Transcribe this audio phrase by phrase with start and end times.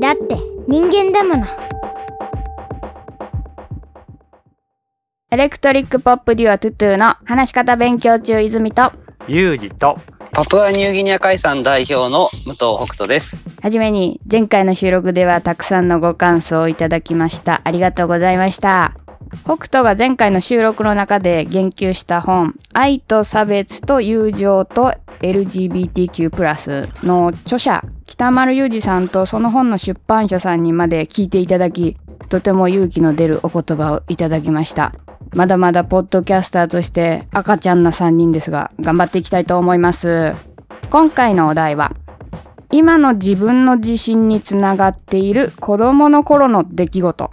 [0.00, 1.46] だって人間だもの。
[5.30, 8.92] エレクトリックポップデュオトゥトゥの話し方勉強中泉と。
[9.26, 9.96] ユージと。
[10.32, 13.60] パプアニューギニア海産代表の武藤北斗です。
[13.62, 17.60] はじめに前回の収録ではたくさんのご感想をいただきました。
[17.64, 19.03] ありがとうございました
[19.42, 31.96] 北斗が前回の収録の中で言及した本「愛と差別と友情と LGBTQ+」の著者北丸裕二さんとその本の出版社さんにまで聞いていただき
[32.28, 34.92] とても勇気の出るお言葉をいただきました。
[35.34, 40.32] まだまだポッドキャスターとして赤ちゃんな3人ですが頑張っていきたいと思います。
[40.90, 41.92] 今回のお題は
[42.70, 47.30] 今の自分の自信につながっている子供の頃の出来事。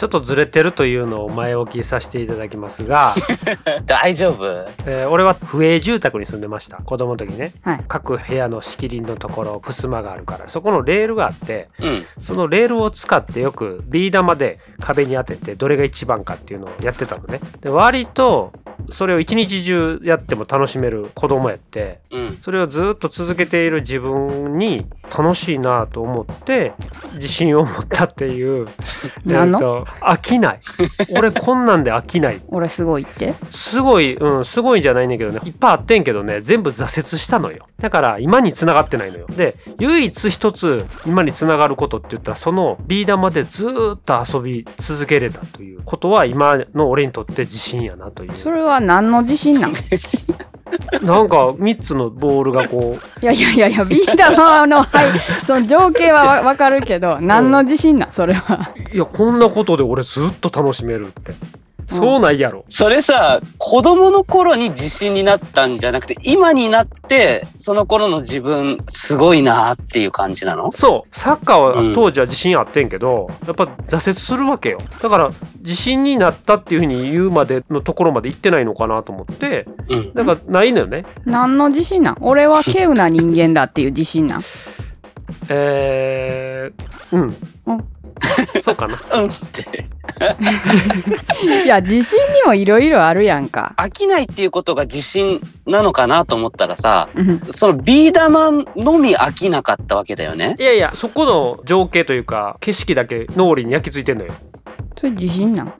[0.00, 3.14] ちょっとずれてるというのを前置きさせていただきますが、
[3.84, 4.46] 大丈夫？
[4.86, 6.78] えー俺は不営住宅に住んでました。
[6.78, 7.52] 子供の時ね。
[7.62, 7.84] はい。
[7.86, 10.48] 各部屋の仕切りのところ襖があるから。
[10.48, 12.04] そこのレールがあってうん。
[12.18, 17.38] そのレールを使ってよくビー玉で壁に当ててどれが一番かっていうのをやってたのね。
[17.60, 18.52] で割と
[18.88, 22.32] それを一日中やっても楽しめる子供やってうん。
[22.32, 26.72] それをずっと続けている自分に楽しいなと思って
[27.14, 28.66] 自信を持ったっていう
[29.26, 29.84] 何の？
[30.00, 30.60] 飽きない。
[31.16, 32.40] 俺こんなんで飽きない。
[32.48, 33.32] 俺すごいって？
[33.32, 35.40] すごい、うん、すごいんじゃないんだけどね。
[35.44, 36.40] いっぱいあってんけどね。
[36.40, 37.66] 全部挫折したのよ。
[37.80, 39.26] だから今に繋がってないのよ。
[39.28, 48.32] で唯一一つ今に繋がることって言ったらそのビー玉でずーっと遊び続けれたということは今の俺にとって自信やなという。
[48.32, 49.72] それは何の自信なん？
[49.72, 49.74] い
[51.02, 53.24] なんか3つのボールがこう。
[53.26, 54.86] やいやいやいやビー玉の、はい、
[55.44, 58.12] その情景はわわかるけど何の自信なん？
[58.12, 58.72] それは。
[58.92, 61.32] いやこんなことで俺ずっと楽しめるって
[61.90, 70.72] そうないやろ、それさ、子供の頃に自信になったんじゃなくて、今になって、その頃の自分、すごいなっていう感じなの？
[70.72, 71.08] そう。
[71.16, 71.88] サッカーうん。
[71.88, 74.78] は当時は自信あってんけど、やっぱ挫折するわけよ。
[75.00, 75.30] だから
[75.60, 80.14] 自信になったっていうふうに言うまでのところまで行ってないのかなと思ってうん。
[80.14, 81.04] だからないのよね。
[81.24, 82.16] 何の自信なん？
[82.20, 84.42] 俺は稀有な人間だっていう自信なん？
[85.50, 87.18] えー、う
[87.76, 87.84] ん
[88.62, 88.98] そうかな。
[91.64, 93.74] いや自信にもいろいろあるやんか。
[93.76, 97.38] 飽きないっていうことが自信なのかなと思ったらさ、うん。
[97.38, 100.56] そのビー玉のみ飽きなかったわけだよね。
[100.58, 104.32] いやいやそこの情景というか景色だけ脳裏に焼き付いてんのよ。
[104.96, 105.72] それ自信なん？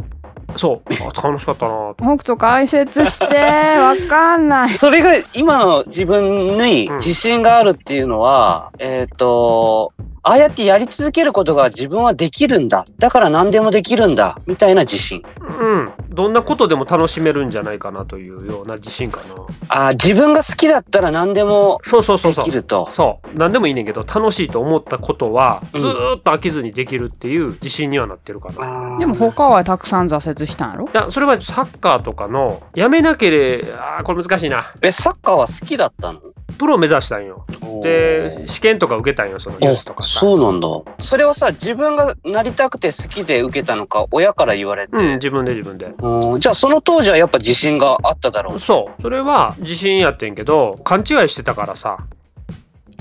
[0.57, 0.93] そう。
[0.93, 1.95] あ楽しかったな。
[1.95, 3.25] と北斗解説して
[3.79, 4.71] わかんない。
[4.77, 12.87] それが今の自分に自信があるっていうのは、えっ、と、ああやってやり続けることが自分はできるんだ。
[12.99, 14.39] だから何でもできるんだ。
[14.47, 15.23] みたいな自信。
[15.61, 15.93] うん。
[16.11, 19.35] どんなことでも楽しめるんじゃないかなというような自信かな。
[19.69, 22.45] ああ、自分が好きだったら何でもそうそうそうでそう。
[22.45, 22.89] きると。
[22.91, 23.39] そう。
[23.39, 25.81] 何でもいいねんけど楽しいと思ったことはうん。
[25.81, 28.99] ずーっと飽きずにできるっていう自信にはなってるかな、いあー。
[28.99, 30.89] でも他はたくさん挫折したんやろ？
[30.93, 34.75] やそれはサッカーとかのやめなければあーこれ難しいな。
[34.83, 36.21] え、サッカーは好きだったの？
[36.59, 37.45] プロ目指したんよ
[37.83, 40.69] で試験とか受けたんよそのユースとかあさそうなんだ。
[41.03, 44.97] それはさ、自分がなりたくて好きで受けたのか、親から言われて。
[44.97, 48.59] うん自分で自分でうんじゃあその当時はやっぱ自信があっただろう。
[48.59, 51.99] そうそれは自信やってんけど勘違いしてたからさ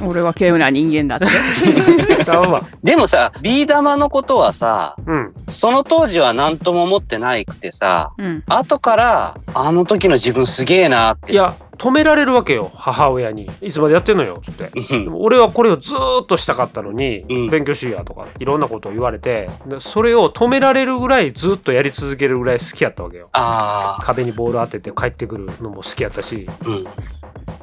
[0.02, 1.26] 俺は稀有な人間だって。
[2.84, 5.34] でもさ、ビー玉のことはさ、うん。
[5.48, 8.44] その当時は何とも思ってないくてさ、うん。
[8.48, 11.34] 後から、あの時の自分すげえなって。
[11.34, 14.70] いや止められるわけよ母親に「いつまでやってんのよ」って。
[15.14, 17.48] 俺はこれをずーっとしたかったのに、うん。
[17.48, 23.30] 勉強しいやとかいろんなことを言われてでそれを止められるぐらいずっとやり続けるぐらい好きやったわけよ。
[23.32, 26.48] ああ、壁にボール当てて帰ってくるのも好きやったし。
[26.66, 26.88] うん。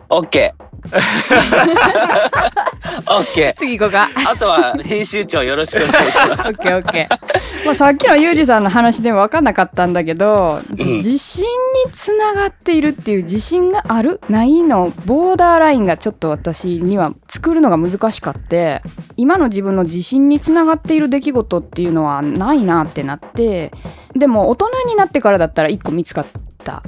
[0.08, 0.66] オッケー。
[3.08, 4.30] オッケ次行こうかー。
[4.30, 6.30] あとは編集長よろしくお願いします。
[6.32, 7.64] オッケーオッケー。
[7.64, 18.82] まあさっきのユージさんの話でも分かんなかったんだけど、その自信につながっているっていう自信があるないのボーダーラインがちょっと私には作るのが難しかって
[19.16, 23.72] 今の自分の自信につながっている出来事っていうのはないなってなって
[24.14, 26.26] でも大人になってからだったら1個見つかっ
[26.66, 26.82] た。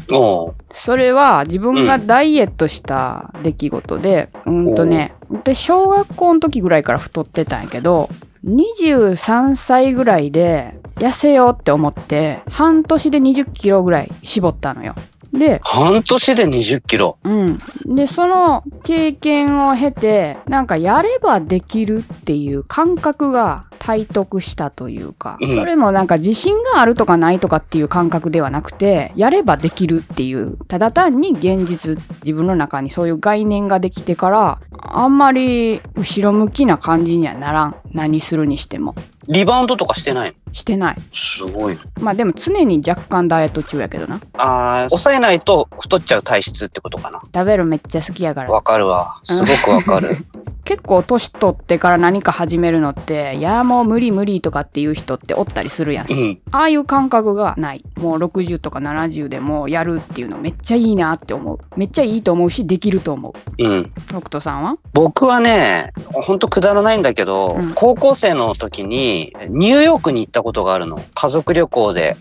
[0.73, 5.15] それは自分がダイエットした出来事で、うん、とね
[5.45, 8.09] で小学校の時ぐらいから太ってたんやけど
[8.45, 14.95] 23歳ぐらいで痩せようって思って半年で20キロぐらい絞ったのよ。
[15.33, 17.19] で、半年で20キロ。
[17.23, 17.59] うん。
[17.87, 38.95] で、その経験を経て、なんかやればできるっていう感覚が体得したというか、うんそれもなんか自信があるとかないとかっていう感覚ではなくてやればできるっていうただ単に現実自分の中にそういう概念ができてからあんまり後ろ向きな感じにはならん何するにしても
[39.27, 40.55] リバウンドとかしてないの？
[40.55, 41.79] してないすごい。
[42.01, 47.21] まあでも常に若干ダイエット中やけどなああ、抑えないと太っちゃう体質ってことかな。
[47.35, 49.19] 食べるめっちゃ好きやからわかるわ。
[49.25, 50.17] すごくわかる。
[50.69, 56.41] 結構年取ってから何か始めるのっていやもう無理無理とかっていう人っておったりするやんうん。
[56.51, 63.93] ああいう感覚がないもう60とか70でもやるっていうのめっちゃいいなって思うめっちゃいいと思うしできると思ううん。
[64.09, 64.77] 北斗さんは？
[64.93, 70.99] 僕はね、ほんとくだらないんだけど、うん高校生の時にニューヨークに行ったことがあるの。
[71.15, 72.15] 家族旅行で。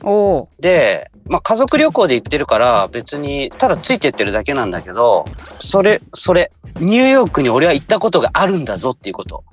[0.60, 5.26] で、まあ家族旅行で行ってるから別にただついてってるだけなんだけど、
[5.60, 9.44] それ、それ、ニューヨークに俺は行ったことがあるんだぞっていうこと。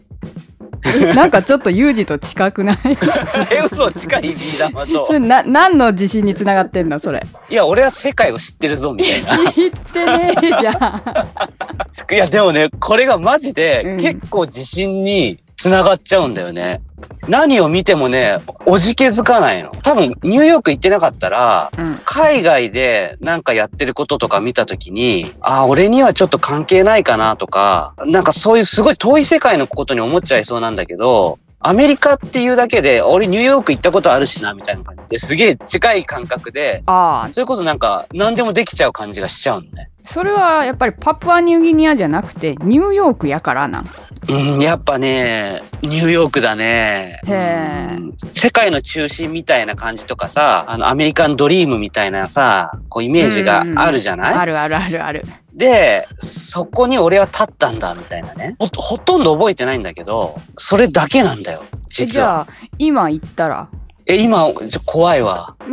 [1.15, 2.76] なんかちょっとユージと近くない？
[3.50, 5.12] え、嘘近いビー玉とそ。
[5.15, 7.23] れな何の自信につながってんのそれ？
[7.49, 9.53] いや、俺は世界を知ってるぞみたいな。
[9.53, 16.81] 知ってねえじゃん いや、でもね、これがマジうでん結構自信につながっちゃうんだよね。
[17.29, 19.71] 何を見てもね、おじけづかないの。
[19.83, 37.28] 多分、ニューヨーク行ってなかったら、うん海外でなんかやってることとか見たときに、ああ、俺にはちょっと関係ないかなとか、なんかそういうすごい遠い世界のことに思っちゃいそうなんだけど、アメリカっていうだけで、俺ニューヨーク行ったことあるしな、みたいな感じですげえ近い感覚で、ああ。
[37.31, 39.88] それこそなんか何でもできちゃう感じがしちゃうのね。
[40.05, 43.81] それはやっぱりパプアニューギニアじゃなくてニューヨークやからな。
[43.81, 43.87] ん
[44.28, 47.22] うん、やっぱね、ニューヨークだね。
[47.26, 47.96] へ
[48.34, 55.22] 世界の中心みたいな感じとかさ、あの、アメリカンドリームみたいなさ、こうイメージがあるじゃない、あるあるあるある
[55.55, 58.56] で、そこに俺は立ったんだ、みたいなね。
[58.59, 62.47] ほ、ほとんど覚えてないんだけど、それだけなんだよ、え実は。
[62.47, 63.69] じゃあ今行ったら？
[64.06, 65.56] え、今、ちょ怖いわ。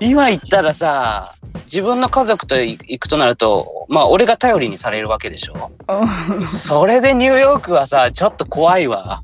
[0.00, 1.32] 今言ったらさ、
[1.64, 5.54] 自分の家族と行くとなると、まあ俺が頼りにされるわけでしょ
[6.44, 9.22] それでニューヨークはさ、ちょっと怖いわ。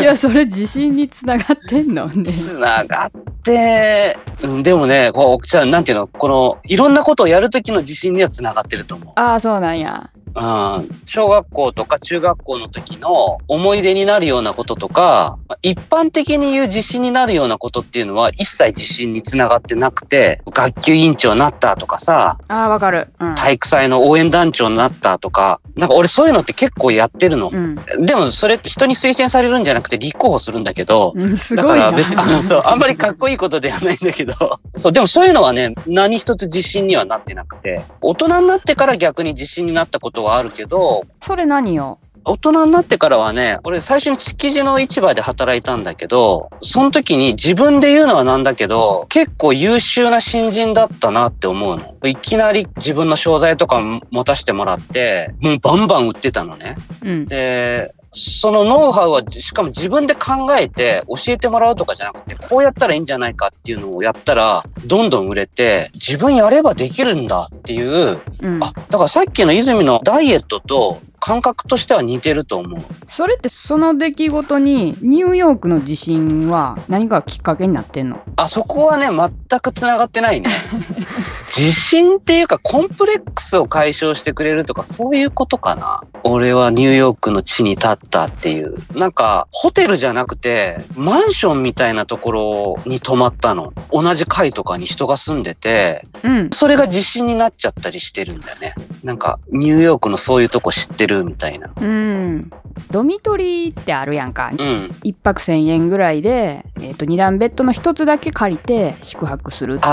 [0.00, 3.10] いやそれ自信につながってんのねつながっ
[3.48, 9.12] で、うん、でもね、こう、じゃあなんていうの、この、いろんなことをやるときの自信にはつながってると思う。
[9.16, 23.08] ああそうなんやうん、小学校とか中学校の時の思い出になるようなこととか、まあ一般的に言う自信になるようなことっていうのは一切自信につながってなくて、学級委員長になったとかさ、ああわかる。
[23.20, 27.50] うん、体育祭の応援団長になったとか、なんか俺そういうのって結構やってるの。
[27.52, 27.76] うん。
[28.04, 31.92] でもそれ人に推薦されるんじゃなくて立候補するんだけど、うん、すだごいな。
[31.92, 41.98] からあのそう、あんまりかっこいいことではないんだけど、そう、でもそういうのはね、何一つ自信にはなってなくて、大人になってから逆に自信になったことはあるけど、それ何よ？
[42.24, 52.08] 大人になってからはね、俺最初に築地の市場で働いたんだけど、その時に自分で言うのはなんだけど、結構優秀な新人だったなって思うの。
[52.08, 53.80] いきなり自分の商材とか
[54.10, 56.76] 持たせてもらって、もうバンバン売ってたのね。
[57.02, 72.80] うんで、そのノウハウは、しかも自分で考えて教えてもらうとかじゃなくて、こうやったらいいんじゃないかっていうのをやったら、どんどん売れて、自分やればできるんだっていう、うんあ、だからさっきの泉のダイエットと感覚としては似てると思う。
[73.08, 78.20] それってその出来事にニューヨークの地震は何かきっかけになってんの？
[78.36, 80.48] あそこはね、全く繋がってないね。
[81.56, 86.02] 自信っていうか、コンプレックスを解消してくれるとか、そういうことかな。
[86.24, 88.76] 俺はニューヨークの地に立ったっていう。
[88.98, 93.72] なんか、ホテルじゃなくて、マンションみたいなところに泊まったの。
[93.90, 98.74] 同じ階とかに人が住んでて、うんそれが自信になっちゃったりしてるんだよね。
[99.04, 101.70] なんか、ニューヨークのそういうとこ知ってるみたいな。
[101.80, 102.50] うん
[102.90, 104.90] ドミトリーってあるやんかうん。
[105.02, 109.92] 一泊1,000円ぐらいで、えー、と2段ベッドの一つだけ借りて宿泊するっていう。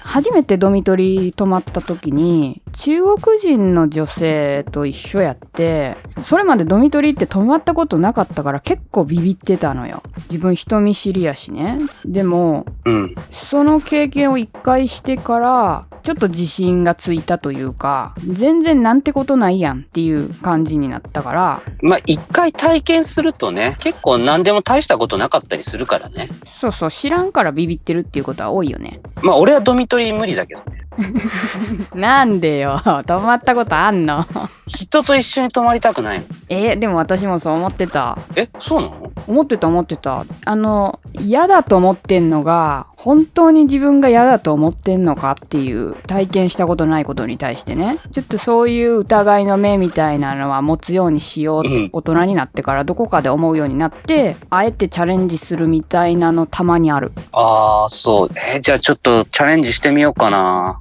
[0.00, 13.14] 初めてドミトリー泊まった時に中国人の女性と一緒やってそれまでドミトリーって泊まったことなかったから結構ビビってたのよ自分人見知りやしねでもうん。
[13.32, 26.28] その経験を一回してからちょっと自信がついたというか全然なんてことないやんっていう感じになったからまあ、一回体験するとね、結構何でも大したことなかったりするからね。
[26.60, 30.87] そうそう知らんからビビってるっていうことは多いよねまあ、俺はドミトリー無理だけどね。
[31.94, 32.80] なんでよ。
[33.06, 34.24] 泊まったことあんの？
[34.66, 36.24] 人と一緒に泊まりたくないの？
[36.48, 38.18] えでも私もそう思ってた。
[38.36, 39.12] え、そうなの？
[39.26, 40.24] 思ってた思ってた。
[40.44, 47.98] あの嫌だと思ってんのが本当に自分が嫌だと思ってんのかっていう体験したことないことに対してね。
[48.12, 51.88] ちょっとそういう疑いの目みたいなのは持つようにしようってうん。
[51.92, 57.12] 大人になってからどこかで思うようになってあえてチャレンジするみたいなのたまにある。
[57.32, 58.28] ああ、そう。
[58.52, 60.80] えーじゃあちょっとチャレンジしてみようかな。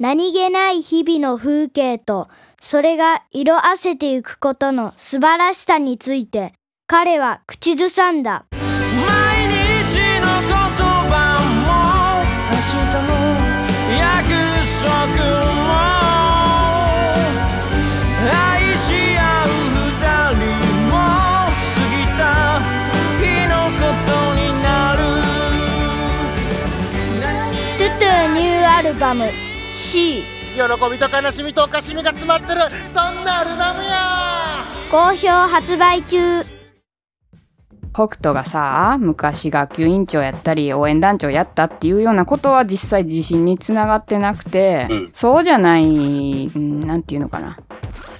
[0.00, 2.28] 何気ない日々の風景と
[2.60, 6.52] それが色あせていくことの素晴らしさについて
[6.88, 8.44] 彼は口ずさんだ。
[8.50, 8.58] 毎
[9.46, 13.14] 日の言葉も明日の
[13.96, 14.34] 約
[14.82, 14.90] 束
[15.62, 15.70] も
[18.26, 19.48] 愛し合う
[19.78, 19.94] 二
[20.34, 20.42] 人
[20.90, 20.92] も
[21.70, 22.20] 過ぎた
[23.22, 25.06] 日のことになる。
[27.78, 29.53] トゥトゥニューアルバム
[29.94, 30.24] C
[30.56, 32.62] 喜びと悲しみとおかしみが詰まってる。
[32.88, 34.64] そんなアルバムや。
[34.90, 36.42] 好評発売中。
[37.92, 45.10] 北斗がさ昔学級委員長やったり応援団長やったっていうようなことは実際自信につながってなくて、うん。
[45.14, 47.56] そうじゃないうんなんていうのかな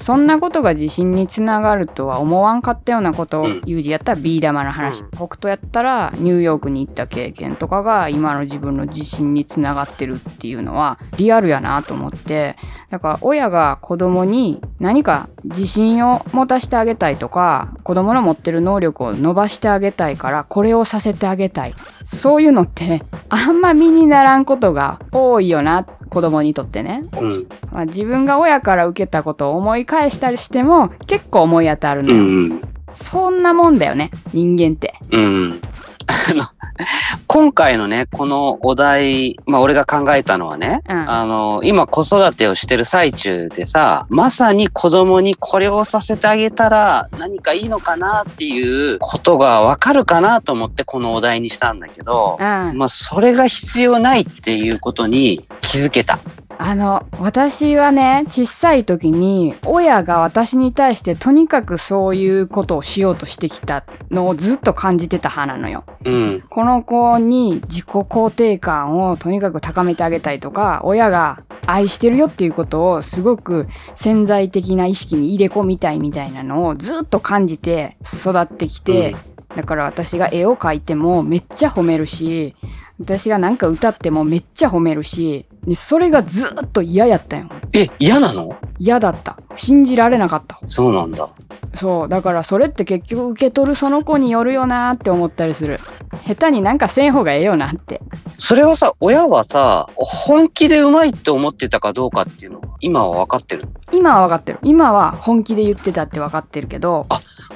[0.04, 3.62] そんなことが自信につながるとは思わんかったようなことをうん。
[3.64, 5.10] ユージやったらビー玉の話、うん。
[5.12, 12.56] 北斗やったらニューヨークに行った経験とかが今の自分の自信につながってるっていうのはリアルやなと思って
[12.94, 21.74] だから親が子供に何か自信を持たせてあげたいとか子供の持ってる能力を伸ばしてあげたいからこれをさせてあげたい
[22.06, 27.48] そういうのってあんま身にならんことが多いよな子供にとってね、うん。
[27.72, 32.62] まあ、自分が親から受けたことを思い返したりしても結構思い当たるのうよ、ん。
[32.92, 35.60] そんなもんだよね人間ってうん。
[36.06, 36.44] あの、
[37.26, 52.44] 今回のね、このお題、まあ俺が考えたのはね、うんあの、今子育てをしてる最中でさ、まさに子供にこれをさせてあげたら何かいいのかなっていうことがわかるかなと思ってこのお題にしたんだけど、うん
[52.76, 56.18] まあそれが必要ないっていうことに気づけた。
[56.66, 65.84] あの私はね小さい時に親が私に対してとにかくそういうことをしようとしてきたのをずっと感じてた派なのよ。
[66.06, 66.40] うん。
[66.40, 79.14] この子に自己肯定感をとにかく高めてあげたいとか親が愛してるよっていうことをすごく潜在的な意識に入れ込みたいみたいなのをずっと感じて育ってきて、
[79.54, 82.56] だから私が絵を描いてもめっちゃ褒めるし
[82.98, 87.46] 私がなんか歌ってもめっちゃ褒めるしでそれがずっと嫌やったんよ。
[87.72, 88.56] え、嫌なの？
[88.78, 89.38] 嫌だった。
[89.56, 90.58] 信じられなかった。
[90.66, 91.28] そうなんだ。
[91.74, 92.08] そう。
[92.08, 95.80] だからそれって結局受け取るその子によるよなーって思ったりする。
[96.26, 98.00] 下手になんかせん方がええよなって。
[98.38, 103.68] それはさ、親はさ、本気でうまいって思ってたかどうかっていうのは、今は分かってる？
[103.92, 104.58] 今は分かってる。
[104.62, 107.06] 今は本気で言ってたって分かってるけど。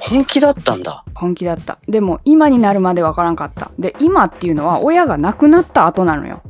[0.00, 1.04] 本気だったんだ。
[1.14, 1.78] 本気だった。
[1.88, 3.72] でも今になるまで分からんかった。
[3.78, 6.40] で今っていうのは親が亡くなった後なのよ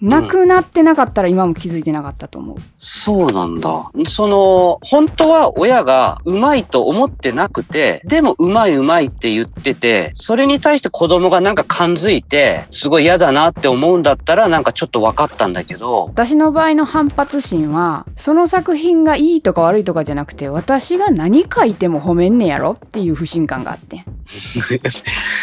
[0.00, 3.90] 亡くなってなかったら今も気づいてなかったと思う、そうなんだ。
[4.06, 24.04] その、本当は親がうまいと思ってなくて、でもうまいうまいって言ってて、それに対して子供がなんか感づいて、すごい嫌だなって思うんだったらなんかちょっと分かったんだけど、私の場合の反発心はその作品がいいとか悪いとかじゃなくて私が何書いても褒めんねやろっていう不信感があって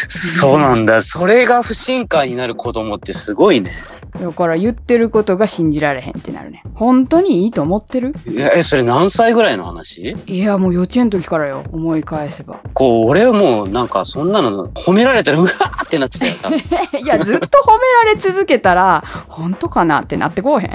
[0.08, 1.02] そうなんだ。
[1.02, 3.76] それが不信感になる子供ってすごいね。
[4.20, 6.62] だから言ってることが信じられへんってなるね。
[6.74, 8.14] 本当にいいと思ってる？
[8.28, 10.14] いやえ、それ何歳ぐらいの話？
[10.26, 12.60] いやもう幼稚園の時からよ思い返せば。
[12.74, 16.34] こう、俺はもうなんかそんなの褒められたらうわーってなってたよ。
[16.42, 16.58] 多分。
[17.02, 20.70] いやずっと褒められ続けたら本当かなってなってこうへん？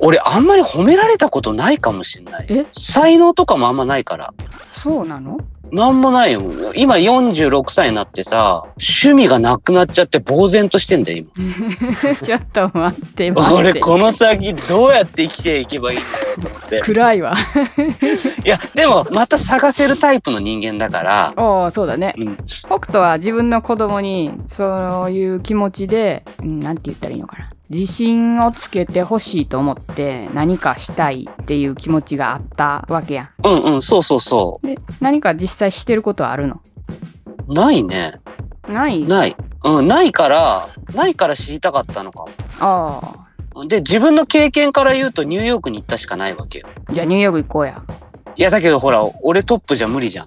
[0.00, 2.46] 俺あんまり褒められたことないかもしんない。
[2.48, 2.66] え？
[2.72, 4.34] 才能とかもあんまないから。
[4.82, 5.38] そうなの？
[5.72, 6.40] なんもないよ。
[6.74, 11.24] 今46歳になってさ、趣味がなくなっちゃって呆然としてんだよ、
[12.22, 13.42] ちょっと待って今。
[13.42, 16.80] 待って俺この先どうやって生きていけばいいんだよと思って。
[16.80, 17.36] 暗いわ
[18.44, 36.60] いや、でもまた探せるタイプの人間だから、おおそうだねうん、北斗は自分の子供にそういう気持ちで、うん、なんて言ったらいいのかな自信をつけてほしいと思って何かしたいっていう気持ちがあったわけやうんうん、そうそうそんで何か実際してることはあるの？
[37.46, 37.52] う。
[37.54, 38.14] ないね。
[38.68, 39.04] ない？
[39.04, 39.36] ない。
[39.62, 42.24] うん、ないから、ないから知りたかったのか
[42.58, 43.66] ああも。
[43.66, 46.68] で、自分の経験から言うとニューヨークに行ったしかないわけよ。
[46.90, 47.82] じゃあニューヨーク行こうや
[48.36, 50.26] いや、だけどほら、俺トップじゃ無理じゃん。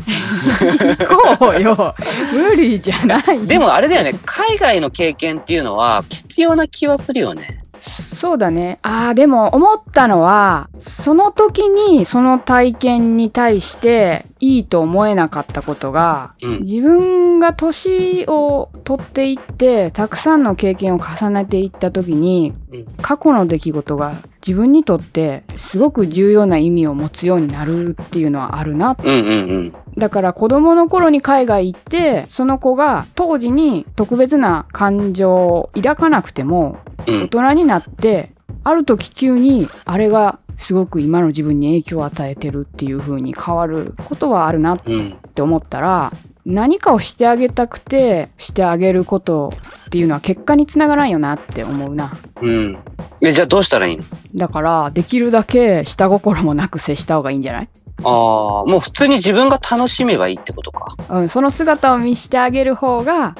[0.00, 1.94] 行こうよ
[2.32, 7.64] 無理じゃないでもあれだよね、海外の経験っていうのは必要な気はするよね。
[7.82, 16.60] そうだねあーでも思ったのはその時にその体験に対していいと思えなかったことがうん。
[16.60, 24.12] 自分が年を取っていってたくさんの経験を重ねていった時にうん過去の出来事が
[24.46, 29.72] 自分にとってすごく重要な意味を持つようになるっていうのはあるなうんうんうん。
[30.00, 38.32] だから子供の頃に海外行ってその子が当時に特別な感情を抱かなくてもうん大人になって
[38.64, 45.12] ある時急にあれがすごく今の自分に影響を与えてるっていう風に変わることはあるなっうん。
[45.34, 46.10] て思ったら
[46.44, 49.52] 何かをしてあげたくてしてあげること
[49.86, 52.10] っていうのは結果につながらんよなって思うな
[52.42, 52.78] うん。
[53.22, 54.02] え、じゃあどうしたらいいの？
[54.34, 57.68] だからできるだけ下心もなく接した方がいいんじゃない？
[58.04, 60.94] ああ、もう普通に自分が楽しめばいいってことか。
[61.10, 63.34] うん、その姿を見してあげる方が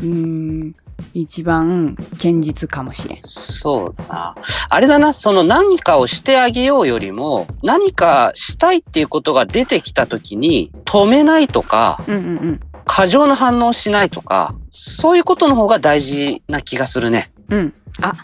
[0.00, 0.74] うーん
[1.14, 4.34] 一番堅実かもしれんそうだな。
[4.68, 17.30] あれだな、その何かをしてあげようよりも、何かしたいっていうことが出てきた時に、止めないとか、うんうんうん過剰な反応しないとか、そういうことの方が大事な気がするね。
[17.48, 18.14] うんあ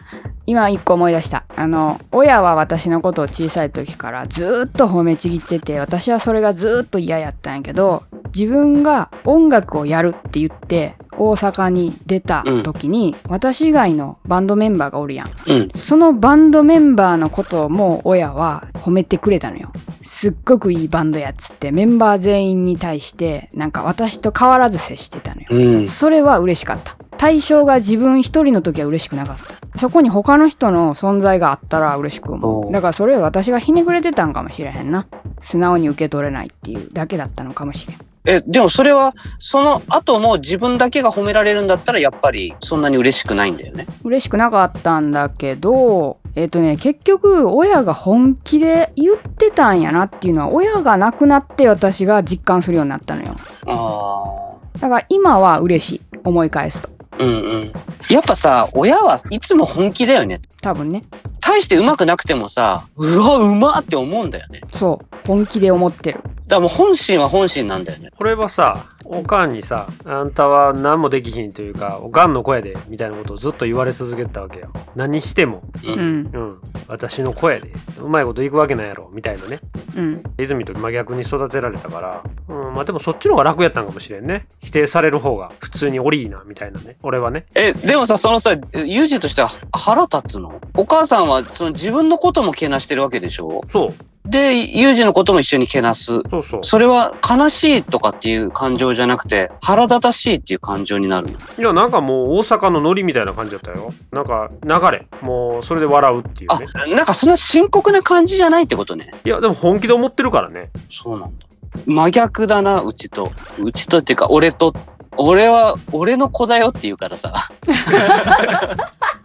[0.47, 8.03] 今一個思い出したあの親は私のことを小さい時からずーっと褒めちぎってて私はそれがずーっと嫌やったんやけど
[8.35, 15.69] 自分が音楽をやるって言って大阪に出た時に、私以外のバンドメンバーがおるやんうん。
[15.75, 19.73] そのバンドメンバーのことも親は褒めてくれたのよ。
[20.03, 25.49] すっごくいいバンドやっつってメンバー全員に対してなんか私と変わらず接してたのよ。
[25.51, 25.89] うん。
[25.89, 26.97] それは嬉しかった。
[27.17, 29.56] 対象が自分一人の時は嬉しくなかった。
[29.77, 32.73] そこに他の人の存在があったら嬉しく思う。
[32.73, 35.07] だからそれは私がひねくれてたんかもしれへんな。
[35.41, 37.97] 素直に受け取れないっていうだけだったのかもしれん。
[38.29, 43.87] え、でもそれは、その後も自分だけが褒められるんだったら、やっぱりそんなに嬉しくないんだよね。
[44.05, 53.37] 嬉しくなかったんだけど、えっ、とね、結局、親が本気で言ってたんやなっていうのは、親が亡くなって私が実感するようになったのよ。
[53.67, 56.01] あだから今は嬉しい。
[56.25, 56.96] 思い返すと。
[57.19, 57.23] あ。
[57.23, 57.73] うんうん。
[58.11, 60.41] やっぱさ、親はいつも本気だよね。
[60.63, 61.05] 多分ね。
[61.41, 64.61] 大して上手くなくてもさ、うわ、うまって思うんだよね。
[64.73, 65.17] そう。
[65.27, 66.21] 本気で思ってる。
[66.23, 68.11] だからもう本心は本心なんだよね。
[68.17, 74.73] これはさおかんにさあんたは何もできひんというかおかんの声でみたいなことをずっと言われ続けてたわけよ。
[74.95, 75.63] 何しても。
[75.87, 75.93] う。
[75.93, 76.23] うん。
[76.25, 76.31] ん。
[76.33, 76.61] うん。
[76.89, 77.71] 私の声で。
[78.01, 79.11] うまいこといくわけないやろ。
[79.13, 79.61] みたいなね。
[79.97, 80.23] うん。
[80.39, 84.47] 泉と真逆に育てられたから、うん、まあでもそっちの方が楽やったんかもしれんね。
[84.63, 86.97] 否定される方が普通にオリーなみたいなね。
[87.03, 87.47] 俺はね。
[87.55, 90.61] え、でもさ、そのさ、ユージとしては腹立つの？
[90.77, 93.63] お母さんはその自分のこともけなしてるわけでしょ？
[93.73, 93.91] そう
[94.29, 96.21] で、ユージのことも一緒にけなす。
[96.31, 101.39] そうそうそれは悲しいとかっていう感情じゃなくて、腹立たしいっていう感情になるの。
[101.59, 109.13] いやなんかもう大阪のノリみたいな感じだったよなんか流れもうそれで笑うっていうあね、なんかそんな深刻な感じじゃないってことね。
[109.25, 111.47] いやでも本気で思ってるからねそうなんだ。
[111.87, 113.31] 真逆だな、うちと。
[113.59, 114.73] うちとっていうか、俺と。
[115.19, 117.33] 俺は、俺の子だよって言うからさ。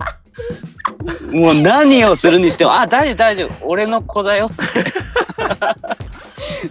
[1.32, 3.68] もう何をするにしても、あ、大丈夫大丈夫。
[3.68, 4.56] 俺の子だよって。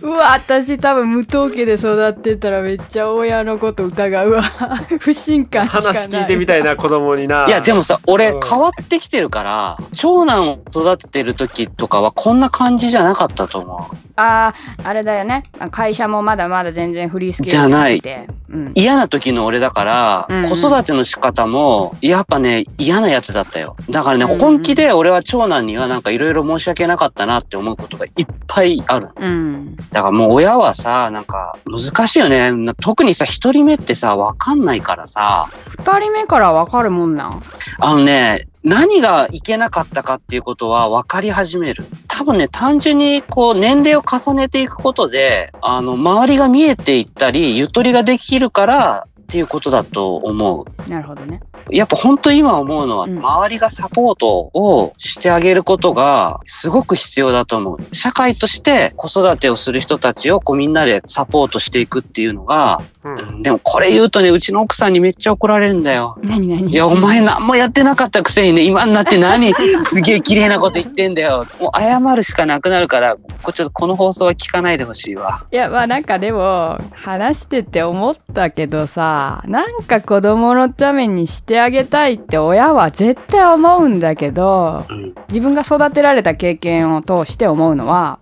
[0.02, 4.42] うわ、私多分無統計で育ってたらめっちゃ親のこと疑うわ。
[5.00, 5.92] 不信感しかない。
[5.92, 13.96] 話聞いてみたいな子供にないや、でもさ、俺うん変わってきてるから、長男を育ててる時とかはこんな感じじゃなかったと思う。
[14.16, 14.52] あ
[14.84, 15.44] あ、あれだよね。
[15.70, 18.26] 会社もまだまだ全然フリースケールじゃないで。
[18.50, 18.72] うん。
[18.74, 23.76] 嫌な時の俺だから、うんうん子育ての仕方も、やっぱね、嫌なやつだったよ。
[23.88, 29.08] だからね、うんうん本気で俺は長男にはなんかいろいろ申し訳なかったなって思うことがいっぱいある。
[29.16, 29.69] うん。
[29.92, 32.50] だからもう親はさ、なんか難しいよね。
[32.52, 37.42] な特にさ、一人目ってさ、わかんないからさ、二人目からわかるもんなん？
[37.80, 41.84] あのね、何がいけなかったかっていうことは分かり始める。
[42.08, 50.90] 多分ね、単純にこう年齢を重ねていくことで、あの、周りが見えていったり、ゆとりができるからっていうことだと思う。
[50.90, 51.40] なるほどね。
[51.70, 57.94] やっぱ本当今思うのは、うん周りがサポートをしてあげることがすごく必要だと思う。
[57.94, 66.18] 社会として子育てをする人たちをこうみんなでサポートしていくっていうのが、うんでもこれ言うとね、うちの奥さんにめっちゃ怒られるんだよ。
[66.22, 66.70] 何何？
[66.70, 69.54] いや、お前何もやってなかったくせにね、今になって何、
[69.86, 71.46] すげえ綺麗なこと言ってんだよ。
[71.60, 75.46] もう謝るしかなくなるから、こちょっとこの放送は聞かないでほしいわ。
[75.52, 85.14] いやまあなんかでも話してて思ったけどさなんか子供のためにしてあげたいって親は絶対思うんだけどうん。
[85.28, 88.18] 自分が育てられた経験を通して思うのは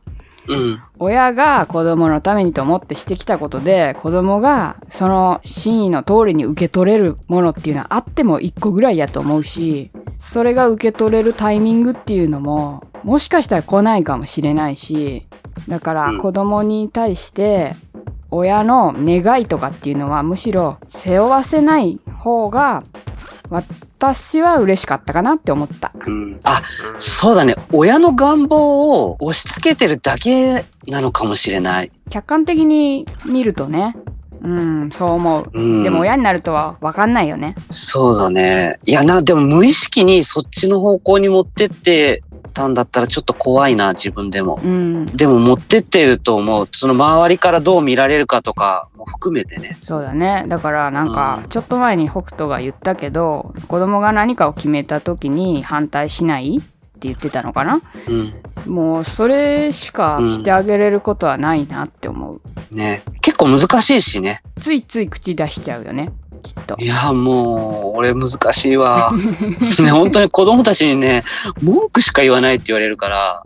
[0.48, 0.80] うん。
[0.98, 15.26] 親が子供のためにと思ってしてきたことで子供がその真意の通りに受け取れるものっていうのはあっても一個ぐらいやと思うしそれが受け取れるタイミングっていうのももしかしたら来ないかもしれないし
[15.68, 17.72] だからうん子供に対して
[18.30, 22.84] 親の願いとかっていうのはむしろ背負わせない方が
[23.50, 25.92] 私は嬉しかったかなって思った。
[26.06, 26.40] うん。
[26.44, 26.60] あ、
[26.98, 27.54] そうだね。
[27.72, 31.90] 親の願望を押し付けてるだけなのかもしれない。
[32.10, 33.96] 客観的に見るとね
[34.42, 35.50] うんそう思う。
[35.52, 35.82] うん。
[35.82, 37.54] でも親になるとは分かんないよね。
[37.70, 38.78] そうだね。
[38.86, 44.58] いやな、でも無意識にそっちの方向に持ってってたんだったらちょっと怖いな、自分でも。
[44.62, 46.68] うんでも持ってってると思う。
[46.72, 49.74] その周りからどう見られるかとかも含めてね。
[49.74, 57.80] そうだねだからなんかうんちょっと前に北斗が言ったけど子供が何かを決めた時に反対しないって言ってたのかな？
[58.08, 58.34] うん。
[58.66, 62.40] もうそれしかしてあげれることはないなって思う、
[62.74, 63.02] ね。
[63.20, 64.42] 結構難しいしね。
[64.58, 69.12] ついつい口出しちゃうよねきっといや、もう、俺難しいわ。
[69.80, 71.22] ね、本当に子供たちにね、
[71.62, 73.42] 文句しか言わないって言われるから、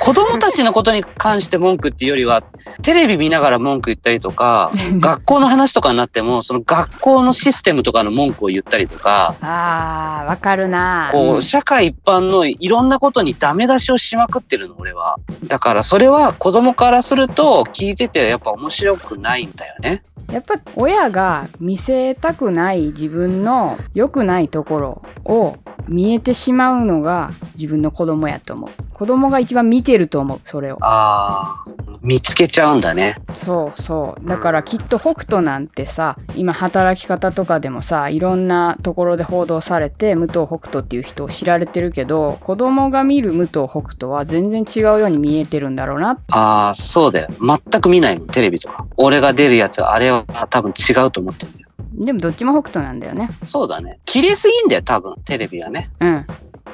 [0.00, 2.42] 子供たちのことに関して文句っていうよりは、
[2.82, 15.16] テレビ見ながら文句言ったりとか、 学校の話とかになっても、その学校のシステムとかの文句を言ったりとか、あーわかるなこう、うん社会一般のいろんなことにダメ出しをしまくってるの、俺は。
[15.46, 20.02] だからそれは子供からすると聞いててやっぱ面白くないんだよね。
[20.32, 25.56] やっぱ親が見せたくない自分の良くないところを
[25.88, 33.16] 見えてしまうのが自分の子供やと思う子供が一番見てると思うそれをああ、見つけちゃうんだね。
[33.32, 47.28] そうそうだからきっと北斗なんてさ今働き方とかでもさいろんなところで報道されて武藤北斗っていう人を知られてるけど子供が見る武藤北斗は全然違うように見えてるんだろうなああ、そうだよ。
[47.40, 48.84] 全く見ないもん、テレビとか。
[48.98, 51.68] 俺が出るやつ、あれは多分違うと思ってるんだよ。
[51.94, 53.98] でもどっちも北斗なんだよねそうだね。
[54.04, 55.90] 綺麗すぎんだよ、多分、テレビはね。
[56.00, 56.26] うん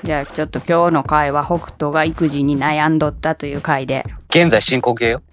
[0.04, 5.22] じゃあちょっと今日の回は北斗が育児に悩んどったという回で現在進行形よ。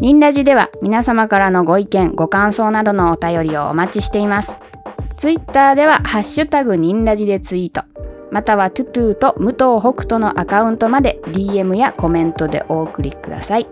[0.00, 4.60] ニンラジでは皆様からのご意見、ご感想などのお便りをお待ちしています。
[5.16, 7.82] ツイッターではハッシュタグニンラジでツイート、
[8.30, 13.66] またはトゥトゥと武藤北斗のアカウントまで DM やコメントでお送りください。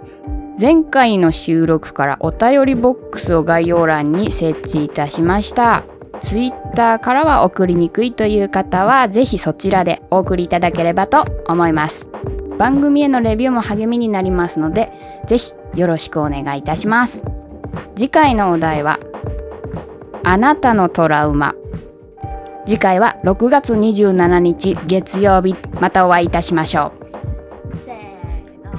[0.61, 5.85] 前回の収録からお便りボックスを概要欄に設置いたしました。
[6.27, 12.11] ツイッターからは送りにくいという方はぜひそちらでお送りいただければと思います。
[12.59, 14.91] 番組へのレビューも励みになりますので、
[15.27, 17.23] ぜひよろしくお願いいたします。
[17.95, 18.99] 次回のお題は、
[20.25, 21.55] あなたのトラウマ。
[22.67, 26.93] 次回は6月27日月曜日、またお会いいたしましょ
[27.73, 27.77] う。
[27.77, 28.73] せーの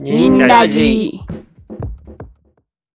[0.00, 1.41] ニンラジジ